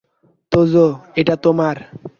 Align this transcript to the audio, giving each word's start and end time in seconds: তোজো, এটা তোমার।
তোজো, 0.51 0.85
এটা 1.15 1.35
তোমার। 1.35 1.75